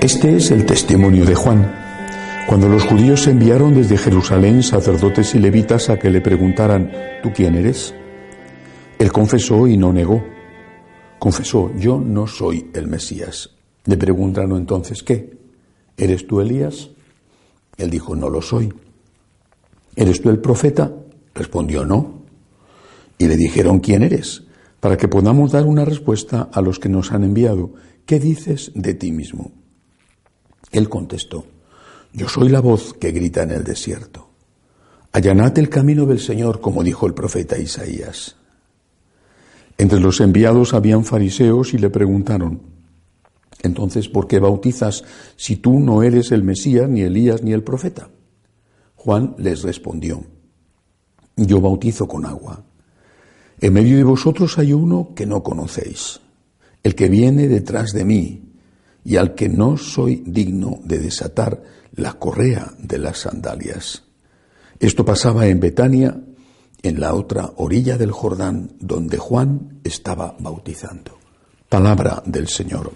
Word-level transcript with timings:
Este 0.00 0.36
es 0.36 0.50
el 0.50 0.64
testimonio 0.64 1.24
de 1.24 1.34
Juan. 1.34 1.74
Cuando 2.46 2.68
los 2.68 2.84
judíos 2.84 3.26
enviaron 3.26 3.74
desde 3.74 3.98
Jerusalén 3.98 4.62
sacerdotes 4.62 5.34
y 5.34 5.40
levitas 5.40 5.90
a 5.90 5.98
que 5.98 6.10
le 6.10 6.20
preguntaran, 6.20 6.92
¿tú 7.22 7.32
quién 7.34 7.56
eres? 7.56 7.92
Él 8.98 9.10
confesó 9.10 9.66
y 9.66 9.76
no 9.76 9.92
negó. 9.92 10.24
Confesó, 11.18 11.72
yo 11.76 11.98
no 11.98 12.26
soy 12.28 12.70
el 12.72 12.86
Mesías. 12.86 13.50
Le 13.84 13.96
preguntaron 13.96 14.56
entonces, 14.56 15.02
¿qué? 15.02 15.36
¿Eres 15.96 16.26
tú 16.26 16.40
Elías? 16.40 16.90
Él 17.76 17.90
dijo, 17.90 18.14
no 18.14 18.30
lo 18.30 18.40
soy. 18.40 18.72
¿Eres 19.96 20.22
tú 20.22 20.30
el 20.30 20.38
profeta? 20.38 20.92
Respondió, 21.34 21.84
no. 21.84 22.22
Y 23.18 23.26
le 23.26 23.36
dijeron, 23.36 23.80
¿quién 23.80 24.04
eres? 24.04 24.45
Para 24.80 24.96
que 24.96 25.08
podamos 25.08 25.52
dar 25.52 25.66
una 25.66 25.84
respuesta 25.84 26.48
a 26.52 26.60
los 26.60 26.78
que 26.78 26.88
nos 26.88 27.12
han 27.12 27.24
enviado. 27.24 27.72
¿Qué 28.04 28.20
dices 28.20 28.72
de 28.74 28.94
ti 28.94 29.10
mismo? 29.10 29.52
Él 30.70 30.88
contestó, 30.88 31.46
yo 32.12 32.28
soy 32.28 32.48
la 32.48 32.60
voz 32.60 32.94
que 32.94 33.12
grita 33.12 33.42
en 33.42 33.50
el 33.50 33.64
desierto. 33.64 34.30
Allanad 35.12 35.58
el 35.58 35.68
camino 35.68 36.06
del 36.06 36.20
Señor, 36.20 36.60
como 36.60 36.82
dijo 36.82 37.06
el 37.06 37.14
profeta 37.14 37.58
Isaías. 37.58 38.36
Entre 39.78 40.00
los 40.00 40.20
enviados 40.20 40.74
habían 40.74 41.04
fariseos 41.04 41.74
y 41.74 41.78
le 41.78 41.90
preguntaron, 41.90 42.60
entonces, 43.62 44.08
¿por 44.08 44.26
qué 44.26 44.38
bautizas 44.38 45.04
si 45.36 45.56
tú 45.56 45.80
no 45.80 46.02
eres 46.02 46.32
el 46.32 46.42
Mesías, 46.42 46.88
ni 46.88 47.02
Elías, 47.02 47.42
ni 47.42 47.52
el 47.52 47.62
profeta? 47.62 48.08
Juan 48.94 49.34
les 49.38 49.62
respondió, 49.62 50.24
yo 51.36 51.60
bautizo 51.60 52.06
con 52.08 52.26
agua. 52.26 52.64
En 53.60 53.72
medio 53.72 53.96
de 53.96 54.04
vosotros 54.04 54.58
hay 54.58 54.72
uno 54.72 55.12
que 55.14 55.24
no 55.24 55.42
conocéis, 55.42 56.20
el 56.82 56.94
que 56.94 57.08
viene 57.08 57.48
detrás 57.48 57.92
de 57.92 58.04
mí, 58.04 58.42
y 59.04 59.16
al 59.16 59.34
que 59.34 59.48
no 59.48 59.76
soy 59.76 60.22
digno 60.26 60.80
de 60.84 60.98
desatar 60.98 61.62
la 61.94 62.14
correa 62.14 62.72
de 62.78 62.98
las 62.98 63.18
sandalias. 63.18 64.02
Esto 64.78 65.04
pasaba 65.04 65.46
en 65.46 65.60
Betania, 65.60 66.20
en 66.82 67.00
la 67.00 67.14
otra 67.14 67.52
orilla 67.56 67.96
del 67.96 68.12
Jordán, 68.12 68.72
donde 68.78 69.16
Juan 69.16 69.80
estaba 69.82 70.36
bautizando. 70.38 71.18
Palabra 71.68 72.22
del 72.26 72.48
Señor. 72.48 72.92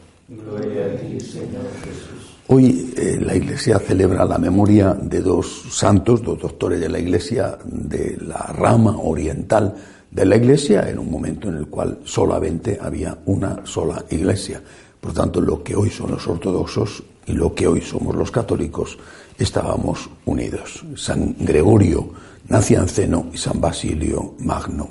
Hoy 2.49 2.93
eh, 2.97 3.19
la 3.21 3.35
Iglesia 3.35 3.79
celebra 3.79 4.25
la 4.25 4.37
memoria 4.37 4.93
de 4.93 5.21
dos 5.21 5.65
santos, 5.71 6.23
dos 6.23 6.39
doctores 6.39 6.81
de 6.81 6.89
la 6.89 6.99
Iglesia, 6.99 7.57
de 7.65 8.19
la 8.21 8.53
rama 8.53 8.97
oriental 8.99 9.75
de 10.11 10.25
la 10.25 10.37
Iglesia, 10.37 10.89
en 10.89 10.99
un 10.99 11.11
momento 11.11 11.49
en 11.49 11.57
el 11.57 11.67
cual 11.69 12.01
solamente 12.05 12.79
había 12.81 13.19
una 13.27 13.65
sola 13.65 14.05
Iglesia. 14.11 14.63
Por 15.01 15.13
tanto, 15.13 15.41
lo 15.41 15.63
que 15.63 15.77
hoy 15.77 15.91
son 15.91 16.11
los 16.11 16.27
ortodoxos 16.27 17.03
y 17.27 17.33
lo 17.33 17.55
que 17.55 17.67
hoy 17.67 17.81
somos 17.81 18.15
los 18.15 18.31
católicos 18.31 18.99
estábamos 19.39 20.11
unidos. 20.27 20.85
San 20.97 21.37
Gregorio 21.39 22.11
Nacianceno 22.49 23.27
y 23.33 23.39
San 23.39 23.61
Basilio 23.61 24.35
Magno. 24.41 24.89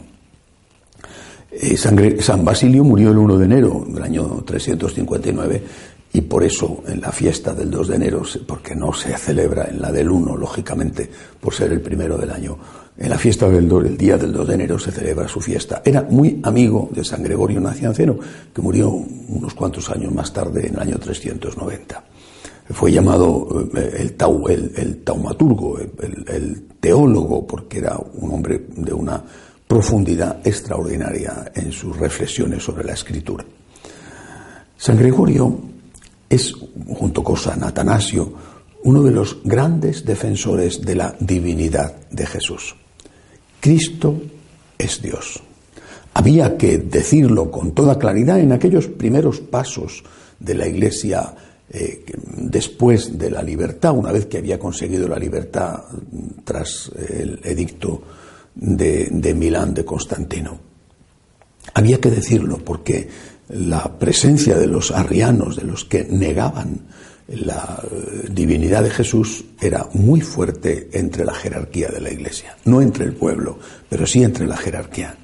Eh, 1.51 1.75
San, 1.75 2.45
Basilio 2.45 2.83
murió 2.83 3.09
el 3.09 3.17
1 3.17 3.37
de 3.37 3.45
enero 3.45 3.85
del 3.87 4.03
año 4.03 4.43
359 4.45 5.63
y 6.11 6.21
por 6.21 6.43
eso 6.43 6.83
en 6.87 7.01
la 7.01 7.11
fiesta 7.11 7.53
del 7.53 7.69
2 7.69 7.87
de 7.89 7.95
enero, 7.95 8.23
porque 8.47 8.75
no 8.75 8.93
se 8.93 9.15
celebra 9.17 9.65
en 9.65 9.81
la 9.81 9.91
del 9.91 10.09
1, 10.09 10.37
lógicamente, 10.37 11.09
por 11.39 11.53
ser 11.53 11.71
el 11.71 11.81
primero 11.81 12.17
del 12.17 12.31
año, 12.31 12.57
en 12.97 13.09
la 13.09 13.17
fiesta 13.17 13.47
del 13.47 13.97
día 13.97 14.17
del 14.17 14.33
2 14.33 14.47
de 14.47 14.55
enero 14.55 14.77
se 14.77 14.91
celebra 14.91 15.27
su 15.27 15.39
fiesta. 15.39 15.81
Era 15.85 16.01
muy 16.09 16.39
amigo 16.43 16.89
de 16.91 17.03
San 17.05 17.23
Gregorio 17.23 17.61
Nacianceno, 17.61 18.17
que 18.53 18.61
murió 18.61 18.89
unos 18.89 19.53
cuantos 19.53 19.89
años 19.89 20.11
más 20.11 20.33
tarde, 20.33 20.67
en 20.67 20.73
el 20.73 20.79
año 20.81 20.97
390. 20.97 22.03
Fue 22.71 22.91
llamado 22.91 23.69
eh, 23.75 23.95
el, 23.99 24.13
tau, 24.13 24.47
el, 24.47 25.01
taumaturgo, 25.03 25.79
el 25.79 26.63
teólogo, 26.79 27.47
porque 27.47 27.77
era 27.77 27.97
un 28.15 28.31
hombre 28.31 28.65
de 28.75 28.93
una 28.93 29.23
profundidad 29.65 30.39
extraordinaria 30.43 31.51
en 31.53 31.71
sus 31.71 31.95
reflexiones 31.95 32.63
sobre 32.63 32.83
la 32.83 32.93
escritura. 32.93 33.45
San 34.75 34.97
Gregorio 34.97 35.69
es, 36.29 36.53
junto 36.53 37.23
con 37.23 37.37
San 37.37 37.63
Atanasio, 37.63 38.33
uno 38.83 39.03
de 39.03 39.11
los 39.11 39.39
grandes 39.43 40.05
defensores 40.05 40.81
de 40.81 40.95
la 40.95 41.15
divinidad 41.19 42.07
de 42.09 42.25
Jesús. 42.25 42.75
Cristo 43.59 44.21
es 44.77 45.01
Dios. 45.01 45.41
Había 46.13 46.57
que 46.57 46.77
decirlo 46.77 47.51
con 47.51 47.73
toda 47.73 47.99
claridad 47.99 48.39
en 48.39 48.51
aquellos 48.51 48.87
primeros 48.87 49.39
pasos 49.39 50.03
de 50.39 50.53
la 50.55 50.67
Iglesia 50.67 51.35
eh, 51.71 52.03
después 52.35 53.17
de 53.17 53.29
la 53.29 53.43
libertad, 53.43 53.95
una 53.95 54.11
vez 54.11 54.25
que 54.25 54.39
había 54.39 54.57
conseguido 54.57 55.07
la 55.07 55.19
libertad 55.19 55.83
tras 56.43 56.91
el 57.09 57.39
edicto 57.43 58.01
de, 58.55 59.33
Milán 59.35 59.73
de 59.73 59.85
Constantino. 59.85 60.59
Había 61.73 61.99
que 61.99 62.09
decirlo 62.09 62.57
porque 62.57 63.07
la 63.49 63.97
presencia 63.97 64.57
de 64.57 64.67
los 64.67 64.91
arrianos, 64.91 65.55
de 65.55 65.63
los 65.63 65.85
que 65.85 66.05
negaban 66.05 66.81
la 67.27 67.83
eh, 67.83 68.27
divinidad 68.31 68.83
de 68.83 68.89
Jesús, 68.89 69.43
era 69.59 69.87
muy 69.93 70.21
fuerte 70.21 70.89
entre 70.93 71.25
la 71.25 71.33
jerarquía 71.33 71.89
de 71.89 72.01
la 72.01 72.11
Iglesia. 72.11 72.55
No 72.65 72.81
entre 72.81 73.05
el 73.05 73.13
pueblo, 73.13 73.59
pero 73.87 74.05
sí 74.05 74.23
entre 74.23 74.47
la 74.47 74.57
jerarquía. 74.57 75.15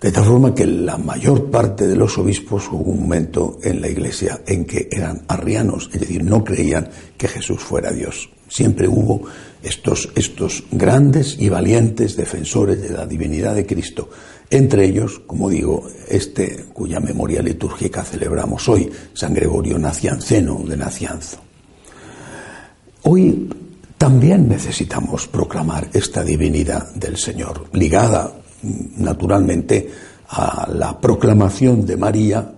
De 0.00 0.12
tal 0.12 0.24
forma 0.24 0.54
que 0.54 0.66
la 0.66 0.98
mayor 0.98 1.50
parte 1.50 1.86
de 1.86 1.96
los 1.96 2.18
obispos 2.18 2.68
hubo 2.70 2.90
un 2.90 3.00
momento 3.00 3.58
en 3.62 3.80
la 3.80 3.88
Iglesia 3.88 4.40
en 4.46 4.66
que 4.66 4.88
eran 4.90 5.22
arrianos, 5.28 5.88
es 5.92 6.00
decir, 6.00 6.22
no 6.22 6.44
creían 6.44 6.90
que 7.16 7.28
Jesús 7.28 7.62
fuera 7.62 7.90
Dios. 7.90 8.28
Siempre 8.48 8.88
hubo 8.88 9.22
estos, 9.62 10.10
estos 10.14 10.64
grandes 10.70 11.36
y 11.38 11.48
valientes 11.48 12.16
defensores 12.16 12.80
de 12.80 12.90
la 12.90 13.06
divinidad 13.06 13.54
de 13.54 13.66
Cristo. 13.66 14.10
Entre 14.50 14.84
ellos, 14.84 15.20
como 15.26 15.48
digo, 15.48 15.88
este 16.08 16.66
cuya 16.72 17.00
memoria 17.00 17.42
litúrgica 17.42 18.04
celebramos 18.04 18.68
hoy, 18.68 18.90
San 19.14 19.34
Gregorio 19.34 19.78
Nacianceno 19.78 20.62
de 20.66 20.76
Nacianzo. 20.76 21.38
Hoy 23.02 23.48
también 23.98 24.48
necesitamos 24.48 25.26
proclamar 25.26 25.88
esta 25.92 26.22
divinidad 26.22 26.92
del 26.94 27.16
Señor, 27.16 27.68
ligada 27.72 28.32
naturalmente 28.96 29.90
a 30.28 30.68
la 30.70 31.00
proclamación 31.00 31.86
de 31.86 31.96
María 31.96 32.53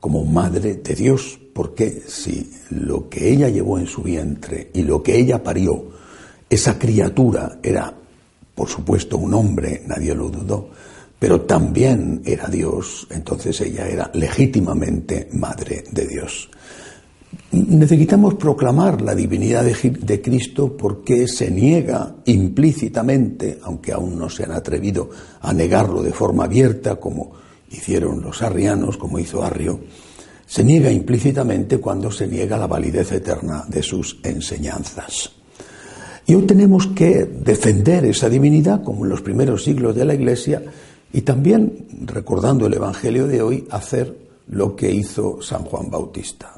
como 0.00 0.24
Madre 0.24 0.76
de 0.76 0.94
Dios, 0.94 1.38
porque 1.52 2.02
si 2.06 2.50
lo 2.70 3.08
que 3.08 3.30
ella 3.30 3.48
llevó 3.48 3.78
en 3.78 3.86
su 3.86 4.02
vientre 4.02 4.70
y 4.72 4.82
lo 4.82 5.02
que 5.02 5.18
ella 5.18 5.42
parió 5.42 5.90
esa 6.48 6.78
criatura 6.78 7.58
era, 7.62 7.94
por 8.54 8.68
supuesto, 8.68 9.18
un 9.18 9.34
hombre, 9.34 9.82
nadie 9.86 10.14
lo 10.14 10.30
dudó, 10.30 10.70
pero 11.18 11.42
también 11.42 12.22
era 12.24 12.48
Dios, 12.48 13.06
entonces 13.10 13.60
ella 13.60 13.86
era 13.86 14.10
legítimamente 14.14 15.28
madre 15.32 15.84
de 15.92 16.08
Dios. 16.08 16.48
Necesitamos 17.52 18.34
proclamar 18.34 19.02
la 19.02 19.14
divinidad 19.14 19.64
de, 19.64 20.22
Cristo 20.22 20.76
porque 20.76 21.28
se 21.28 21.50
niega 21.50 22.16
implícitamente, 22.24 23.58
aunque 23.62 23.92
aún 23.92 24.18
no 24.18 24.28
se 24.28 24.44
han 24.44 24.52
atrevido 24.52 25.10
a 25.40 25.52
negarlo 25.52 26.02
de 26.02 26.12
forma 26.12 26.44
abierta, 26.44 26.96
como 26.96 27.32
hicieron 27.70 28.20
los 28.20 28.42
arrianos, 28.42 28.96
como 28.96 29.18
hizo 29.18 29.42
Arrio, 29.42 29.80
se 30.46 30.64
niega 30.64 30.90
implícitamente 30.90 31.78
cuando 31.78 32.10
se 32.10 32.26
niega 32.26 32.58
la 32.58 32.66
validez 32.66 33.12
eterna 33.12 33.64
de 33.68 33.82
sus 33.82 34.18
enseñanzas. 34.24 35.30
Y 36.26 36.34
hoy 36.34 36.42
tenemos 36.42 36.88
que 36.88 37.24
defender 37.24 38.04
esa 38.04 38.28
divinidad, 38.28 38.82
como 38.82 39.04
en 39.04 39.10
los 39.10 39.22
primeros 39.22 39.64
siglos 39.64 39.94
de 39.94 40.04
la 40.04 40.14
Iglesia, 40.14 40.62
y 41.12 41.22
también, 41.22 41.86
recordando 42.04 42.66
el 42.66 42.74
Evangelio 42.74 43.26
de 43.26 43.42
hoy, 43.42 43.66
hacer 43.70 44.16
lo 44.48 44.74
que 44.74 44.90
hizo 44.90 45.40
San 45.40 45.64
Juan 45.64 45.90
Bautista. 45.90 46.52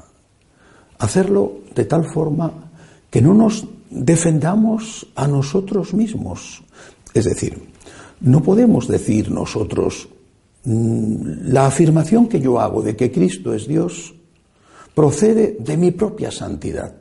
Hacerlo 0.99 1.59
de 1.75 1.85
tal 1.85 2.05
forma 2.05 2.71
que 3.09 3.21
no 3.21 3.33
nos 3.33 3.65
defendamos 3.89 5.07
a 5.15 5.27
nosotros 5.27 5.93
mismos. 5.93 6.63
Es 7.13 7.25
decir, 7.25 7.69
no 8.21 8.41
podemos 8.41 8.87
decir 8.87 9.31
nosotros, 9.31 10.07
la 10.65 11.67
afirmación 11.67 12.27
que 12.27 12.39
yo 12.39 12.59
hago 12.59 12.81
de 12.81 12.95
que 12.95 13.11
Cristo 13.11 13.53
es 13.53 13.67
Dios 13.67 14.13
procede 14.93 15.57
de 15.59 15.77
mi 15.77 15.91
propia 15.91 16.31
santidad. 16.31 16.95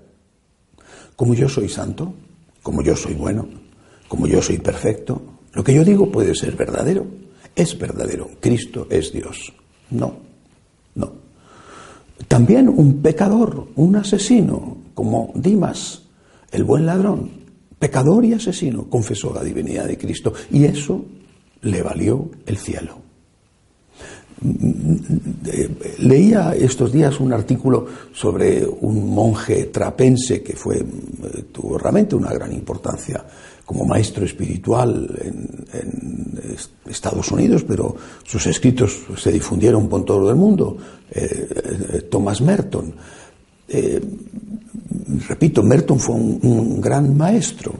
Como 1.15 1.35
yo 1.35 1.49
soy 1.49 1.69
santo, 1.69 2.15
como 2.63 2.83
yo 2.83 2.97
soy 2.97 3.15
bueno, 3.15 3.49
como 4.09 4.27
yo 4.27 4.43
soy 4.43 4.59
perfecto, 4.59 5.23
lo 5.53 5.63
que 5.63 5.75
yo 5.75 5.85
digo 5.85 6.11
puede 6.11 6.35
ser 6.35 6.57
verdadero. 6.57 7.07
Es 7.55 7.79
verdadero. 7.79 8.31
Cristo 8.41 8.87
es 8.91 9.13
Dios. 9.13 9.53
No, 9.91 10.17
no. 10.95 11.13
También 12.27 12.69
un 12.69 13.03
pecador, 13.03 13.69
un 13.77 13.97
asesino, 13.97 14.79
como 14.95 15.33
Dimas, 15.35 16.03
el 16.51 16.65
buen 16.65 16.87
ladrón, 16.87 17.31
pecador 17.79 18.25
y 18.25 18.33
asesino, 18.33 18.89
confesó 18.89 19.35
la 19.35 19.43
divinidad 19.43 19.87
de 19.87 19.99
Cristo 19.99 20.33
y 20.51 20.65
eso 20.65 21.05
le 21.61 21.83
valió 21.83 22.31
el 22.47 22.57
cielo. 22.57 23.12
Leía 25.99 26.55
estos 26.55 26.93
días 26.93 27.21
un 27.21 27.33
artículo 27.33 27.87
sobre 28.13 28.67
un 28.67 29.15
monje 29.15 29.67
trapense 29.67 30.43
que 30.43 30.57
fue, 30.57 30.85
tuvo 31.53 31.79
realmente 31.79 32.17
una 32.17 32.33
gran 32.33 32.53
importancia 32.53 33.25
como 33.65 33.85
maestro 33.85 34.25
espiritual 34.25 35.09
en, 35.23 36.03
Estados 36.87 37.31
Unidos, 37.33 37.65
pero 37.67 37.97
sus 38.25 38.47
escritos 38.47 38.99
se 39.17 39.33
difundieron 39.33 39.89
por 39.89 40.05
todo 40.05 40.29
el 40.29 40.37
mundo. 40.37 40.77
Eh, 41.11 41.49
eh, 41.49 42.03
Thomas 42.11 42.43
Merton. 42.43 42.93
Eh, 43.69 44.01
repito, 45.27 45.63
Merton 45.63 45.99
fue 45.99 46.15
un, 46.17 46.81
gran 46.81 47.17
maestro. 47.17 47.73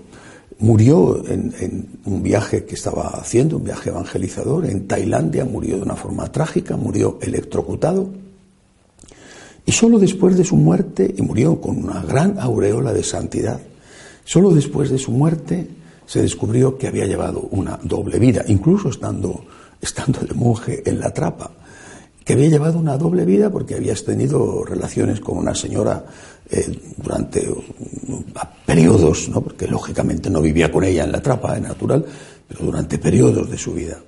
Murió 0.63 1.25
en, 1.27 1.89
un 2.05 2.23
viaje 2.23 2.65
que 2.65 2.77
estaba 2.77 3.09
haciendo, 3.09 3.57
un 3.57 3.65
viaje 3.65 3.91
evangelizador, 3.91 4.65
en 4.67 4.87
Tailandia, 4.87 5.45
murió 5.45 5.77
de 5.77 5.83
una 5.83 5.97
forma 5.97 6.31
trágica, 6.31 6.77
murió 6.77 7.19
electrocutado. 7.21 8.09
Y 9.67 9.73
solo 9.73 9.99
después 9.99 10.39
de 10.39 10.45
su 10.45 10.57
muerte, 10.57 11.13
y 11.17 11.21
murió 11.23 11.61
con 11.61 11.79
una 11.79 12.03
gran 12.03 12.39
aureola 12.39 12.93
de 12.93 13.03
santidad, 13.03 13.61
solo 14.25 14.51
después 14.51 14.89
de 14.91 14.99
su 14.99 15.11
muerte 15.11 15.67
se 16.07 16.23
descubrió 16.23 16.79
que 16.79 16.87
había 16.87 17.07
llevado 17.07 17.41
una 17.51 17.81
doble 17.83 18.21
vida, 18.21 18.45
incluso 18.47 18.89
estando, 18.89 19.45
estando 19.81 20.21
de 20.21 20.33
monje 20.35 20.89
en 20.89 21.01
la 21.01 21.13
trapa 21.13 21.51
había 22.33 22.49
llevado 22.49 22.79
una 22.79 22.97
doble 22.97 23.25
vida 23.25 23.51
porque 23.51 23.75
habías 23.75 24.05
tenido 24.05 24.65
relaciones 24.65 25.21
con 25.21 25.39
una 25.39 25.55
señora 25.55 26.05
eh, 26.51 26.79
durante 26.97 27.47
periodos, 28.67 29.29
¿no? 29.29 29.41
porque 29.41 29.67
lógicamente 29.67 30.31
no 30.31 30.41
vivía 30.41 30.71
con 30.71 30.85
ella 30.85 31.05
en 31.05 31.13
la 31.13 31.23
trapa, 31.23 31.57
es 31.57 31.63
natural, 31.63 32.05
pero 32.47 32.65
durante 32.65 32.99
periodos 32.99 33.51
de 33.51 33.59
su 33.59 33.73
vida, 33.73 33.99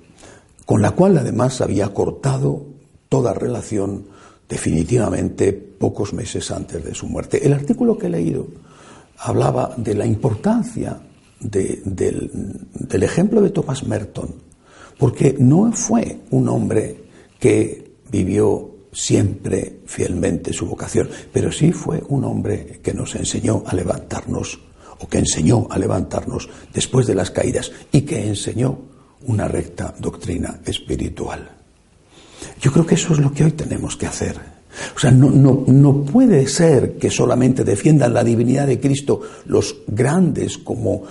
con 0.65 0.81
la 0.81 0.91
cual 0.91 1.17
además 1.17 1.61
había 1.61 1.93
cortado 1.93 2.65
toda 3.09 3.33
relación 3.33 4.05
definitivamente 4.47 5.53
pocos 5.53 6.13
meses 6.13 6.51
antes 6.51 6.83
de 6.83 6.93
su 6.93 7.07
muerte. 7.07 7.45
El 7.45 7.53
artículo 7.53 7.97
que 7.97 8.07
he 8.07 8.09
leído 8.09 8.47
hablaba 9.17 9.73
de 9.77 9.95
la 9.95 10.05
importancia 10.05 10.99
del, 11.39 12.31
del 12.73 13.03
ejemplo 13.03 13.41
de 13.41 13.49
Thomas 13.49 13.85
Merton, 13.85 14.35
porque 14.97 15.35
no 15.37 15.71
fue 15.73 16.21
un 16.31 16.47
hombre 16.49 17.03
que 17.39 17.84
vivió 18.11 18.75
siempre 18.95 19.81
fielmente 19.85 20.53
su 20.53 20.65
vocación, 20.65 21.09
pero 21.31 21.51
sí 21.51 21.71
fue 21.71 22.01
un 22.07 22.23
hombre 22.23 22.79
que 22.81 22.93
nos 22.93 23.15
enseñó 23.15 23.63
a 23.67 23.75
levantarnos, 23.75 24.59
o 24.99 25.07
que 25.07 25.17
enseñó 25.19 25.67
a 25.69 25.77
levantarnos 25.77 26.49
después 26.73 27.05
de 27.05 27.15
las 27.15 27.29
caídas, 27.29 27.71
y 27.91 28.01
que 28.01 28.25
enseñó 28.25 28.79
una 29.27 29.47
recta 29.47 29.93
doctrina 29.99 30.61
espiritual. 30.65 31.49
Yo 32.61 32.71
creo 32.71 32.85
que 32.85 32.95
eso 32.95 33.13
es 33.13 33.19
lo 33.19 33.33
que 33.33 33.43
hoy 33.43 33.51
tenemos 33.51 33.97
que 33.97 34.07
hacer. 34.07 34.39
O 34.95 34.99
sea, 34.99 35.11
no, 35.11 35.29
no, 35.29 35.63
no 35.67 36.03
puede 36.03 36.47
ser 36.47 36.97
que 36.97 37.09
solamente 37.09 37.63
defiendan 37.63 38.13
la 38.13 38.23
divinidad 38.23 38.67
de 38.67 38.79
Cristo 38.79 39.21
los 39.45 39.77
grandes 39.87 40.57
como, 40.57 41.03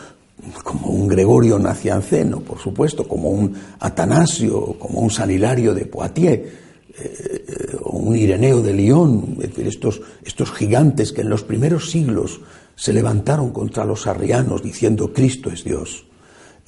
como 0.62 0.88
un 0.88 1.08
Gregorio 1.08 1.58
Nacianceno, 1.58 2.41
por 2.41 2.58
supuesto, 2.58 3.08
como 3.08 3.31
un 3.31 3.55
Atanasio, 3.81 4.76
como 4.79 5.00
un 5.00 5.11
San 5.11 5.31
Hilario 5.31 5.75
de 5.75 5.87
Poitiers, 5.87 6.63
eh, 6.99 7.76
un 7.85 8.17
Ireneo 8.17 8.62
de 8.62 8.73
León, 8.73 9.38
estos, 9.58 10.00
estos 10.25 10.52
gigantes 10.52 11.12
que 11.12 11.23
en 11.23 11.31
los 11.31 11.43
primeros 11.43 11.91
siglos 11.91 12.41
se 12.76 12.93
levantaron 12.93 13.50
contra 13.50 13.85
los 13.85 14.06
arrianos 14.06 14.62
diciendo 14.62 15.12
Cristo 15.12 15.50
es 15.50 15.64
Dios. 15.64 16.06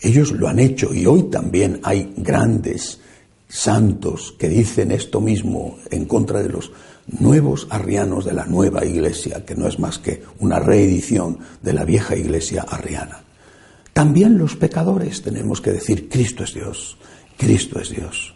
Ellos 0.01 0.33
lo 0.33 0.49
han 0.49 0.59
hecho 0.59 0.93
y 0.93 1.07
hoy 1.07 1.25
también 1.25 1.81
hay 1.83 2.13
grandes 2.17 3.01
santos 3.49 4.35
que 4.39 4.49
dicen 4.49 4.91
esto 4.91 5.21
mismo 5.21 5.79
en 5.91 6.05
contra 6.05 6.43
de 6.43 6.49
los 6.49 6.73
nuevos 7.07 7.67
arrianos 7.71 8.25
de 8.25 8.33
la 8.33 8.47
nueva 8.47 8.85
iglesia, 8.85 9.45
que 9.45 9.55
no 9.55 9.69
es 9.69 9.79
más 9.79 9.99
que 9.99 10.23
una 10.41 10.59
reedición 10.59 11.39
de 11.63 11.73
la 11.73 11.85
vieja 11.85 12.17
iglesia 12.17 12.63
arriana. 12.69 13.23
También 13.93 14.37
los 14.37 14.57
pecadores 14.57 15.23
tenemos 15.23 15.61
que 15.61 15.73
decir 15.73 16.09
Cristo 16.09 16.45
es 16.45 16.53
Dios, 16.53 16.99
Cristo 17.39 17.81
es 17.81 17.91
Dios. 17.91 18.35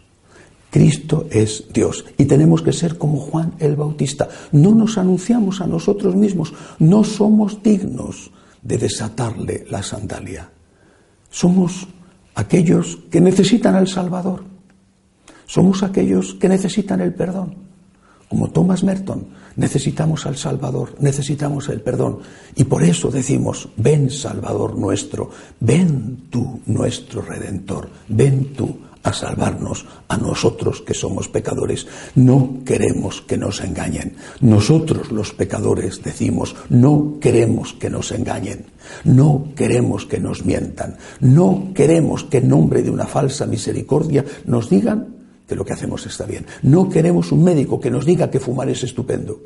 Cristo 0.71 1.27
es 1.31 1.65
Dios 1.73 2.05
y 2.17 2.25
tenemos 2.25 2.63
que 2.63 2.73
ser 2.73 2.97
como 2.97 3.19
Juan 3.19 3.55
el 3.59 3.75
Bautista. 3.77 4.29
No 4.53 4.75
nos 4.75 4.97
anunciamos 4.99 5.61
a 5.61 5.67
nosotros 5.67 6.15
mismos, 6.15 6.55
no 6.79 7.03
somos 7.03 7.63
dignos 7.63 8.31
de 8.63 8.79
desatarle 8.79 9.67
la 9.69 9.83
sandalia. 9.83 10.49
Somos 11.29 11.89
aquellos 12.35 12.99
que 13.11 13.21
necesitan 13.21 13.75
al 13.75 13.89
Salvador. 13.89 14.45
Somos 15.47 15.83
aquellos 15.83 16.35
que 16.35 16.49
necesitan 16.49 17.01
el 17.01 17.13
perdón. 17.15 17.57
Como 18.29 18.51
Thomas 18.51 18.85
Merton, 18.85 19.27
necesitamos 19.57 20.25
al 20.25 20.37
Salvador, 20.37 20.95
necesitamos 21.01 21.69
el 21.69 21.81
perdón. 21.81 22.21
Y 22.55 22.63
por 22.63 22.85
eso 22.85 23.11
decimos, 23.11 23.69
ven 23.77 24.09
Salvador 24.09 24.79
nuestro, 24.79 25.31
ven 25.59 26.29
tú 26.31 26.61
nuestro 26.67 27.23
Redentor, 27.23 27.91
ven 28.09 28.53
tú 28.55 28.79
a 29.03 29.13
salvarnos 29.13 29.87
a 30.09 30.17
nosotros 30.17 30.83
que 30.83 30.95
somos 30.95 31.29
pecadores. 31.29 31.87
No 32.15 32.61
queremos 32.65 33.23
que 33.23 33.39
nos 33.39 33.61
engañen. 33.61 34.17
Nosotros 34.41 35.11
los 35.11 35.33
pecadores 35.33 36.03
decimos, 36.03 36.55
no 36.69 37.19
queremos 37.21 37.73
que 37.73 37.91
nos 37.91 38.13
engañen. 38.13 38.67
No 39.05 39.49
queremos 39.57 40.07
que 40.07 40.21
nos 40.21 40.45
mientan. 40.45 40.97
No 41.21 41.73
queremos 41.75 42.25
que 42.25 42.39
en 42.39 42.49
nombre 42.49 42.83
de 42.83 42.91
una 42.91 43.07
falsa 43.07 43.47
misericordia 43.47 44.25
nos 44.45 44.69
digan 44.69 45.17
que 45.49 45.57
lo 45.57 45.65
que 45.65 45.73
hacemos 45.73 46.07
está 46.07 46.27
bien. 46.27 46.47
No 46.63 46.89
queremos 46.89 47.33
un 47.33 47.43
médico 47.43 47.81
que 47.81 47.91
nos 47.91 48.05
diga 48.05 48.31
que 48.31 48.41
fumar 48.41 48.69
es 48.69 48.85
estupendo, 48.85 49.41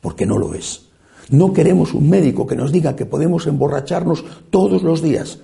porque 0.00 0.26
no 0.26 0.38
lo 0.38 0.54
es. 0.54 0.82
No 1.30 1.52
queremos 1.52 1.94
un 1.94 2.08
médico 2.08 2.46
que 2.46 2.56
nos 2.56 2.72
diga 2.72 2.96
que 2.96 3.06
podemos 3.06 3.46
emborracharnos 3.46 4.24
todos 4.50 4.82
los 4.82 5.02
días, 5.02 5.38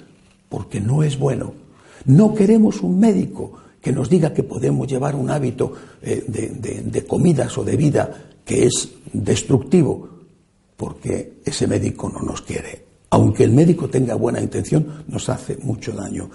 porque 0.49 0.81
no 0.81 1.03
es 1.03 1.19
bueno 1.19 1.66
no 2.07 2.35
queremos 2.35 2.83
un 2.83 2.99
médico 2.99 3.53
que 3.81 3.93
nos 3.93 4.09
diga 4.11 4.33
que 4.33 4.43
podemos 4.43 4.89
llevar 4.89 5.15
un 5.15 5.31
hábito 5.31 5.73
eh, 6.03 6.25
de, 6.27 7.07
comidas 7.07 7.57
o 7.57 7.65
de 7.65 7.77
vida 7.77 8.11
que 8.45 8.67
es 8.67 8.89
destructivo, 9.13 10.09
porque 10.77 11.39
ese 11.45 11.67
médico 11.67 12.11
no 12.11 12.21
nos 12.21 12.43
quiere. 12.43 12.85
Aunque 13.11 13.45
el 13.45 13.53
médico 13.53 13.89
tenga 13.89 14.15
buena 14.15 14.41
intención, 14.41 15.05
nos 15.07 15.29
hace 15.29 15.57
mucho 15.59 15.93
daño. 15.93 16.29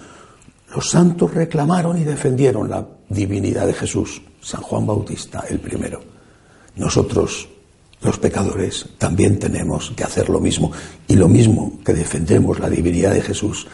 Los 0.74 0.88
santos 0.88 1.34
reclamaron 1.34 1.98
y 1.98 2.04
defendieron 2.04 2.70
la 2.70 2.86
divinidad 3.08 3.66
de 3.66 3.74
Jesús, 3.74 4.22
San 4.40 4.62
Juan 4.62 4.86
Bautista 4.86 5.44
el 5.48 5.60
primero. 5.60 6.00
Nosotros, 6.76 7.48
los 8.00 8.18
pecadores, 8.18 8.88
también 8.96 9.38
tenemos 9.38 9.92
que 9.94 10.04
hacer 10.04 10.30
lo 10.30 10.40
mismo. 10.40 10.72
Y 11.06 11.16
lo 11.16 11.28
mismo 11.28 11.80
que 11.84 11.92
defendemos 11.92 12.58
la 12.58 12.70
divinidad 12.70 13.12
de 13.12 13.20
Jesús, 13.20 13.66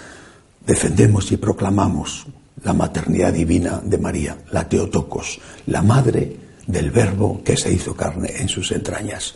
defendemos 0.69 1.33
y 1.33 1.39
proclamamos 1.39 2.27
la 2.63 2.75
maternidad 2.75 3.33
divina 3.33 3.81
de 3.83 3.97
María, 3.97 4.37
la 4.53 4.69
Teotocos, 4.69 5.41
la 5.67 5.81
madre 5.81 6.37
del 6.67 6.91
Verbo 6.91 7.41
que 7.43 7.57
se 7.57 7.73
hizo 7.73 7.97
carne 7.97 8.35
en 8.37 8.49
sus 8.49 8.71
entrañas. 8.73 9.35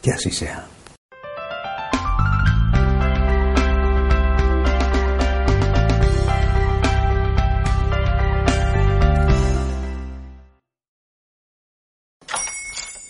Que 0.00 0.12
así 0.12 0.30
sea. 0.30 0.64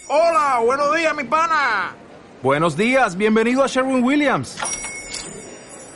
Hola, 0.08 0.60
buenos 0.64 0.96
días, 0.96 1.14
mi 1.14 1.22
pana. 1.22 1.94
Buenos 2.42 2.76
días, 2.76 3.16
bienvenido 3.16 3.62
a 3.62 3.68
Sherwin 3.68 4.02
Williams. 4.02 4.56